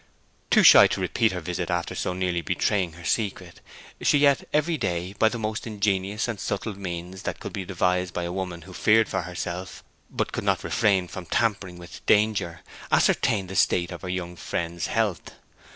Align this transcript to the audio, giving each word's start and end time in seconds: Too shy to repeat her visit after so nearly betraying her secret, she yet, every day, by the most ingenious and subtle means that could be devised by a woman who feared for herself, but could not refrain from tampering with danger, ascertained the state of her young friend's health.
Too 0.49 0.63
shy 0.63 0.87
to 0.87 0.99
repeat 0.99 1.31
her 1.31 1.41
visit 1.41 1.69
after 1.69 1.93
so 1.93 2.13
nearly 2.13 2.41
betraying 2.41 2.93
her 2.93 3.03
secret, 3.05 3.61
she 4.01 4.17
yet, 4.17 4.47
every 4.51 4.75
day, 4.75 5.13
by 5.13 5.29
the 5.29 5.37
most 5.37 5.67
ingenious 5.67 6.27
and 6.27 6.39
subtle 6.39 6.73
means 6.75 7.21
that 7.21 7.39
could 7.39 7.53
be 7.53 7.65
devised 7.65 8.11
by 8.11 8.23
a 8.23 8.31
woman 8.31 8.63
who 8.63 8.73
feared 8.73 9.07
for 9.07 9.21
herself, 9.21 9.83
but 10.09 10.31
could 10.31 10.43
not 10.43 10.63
refrain 10.63 11.07
from 11.07 11.27
tampering 11.27 11.77
with 11.77 12.03
danger, 12.07 12.61
ascertained 12.91 13.49
the 13.49 13.55
state 13.55 13.91
of 13.91 14.01
her 14.01 14.09
young 14.09 14.35
friend's 14.35 14.87
health. 14.87 15.33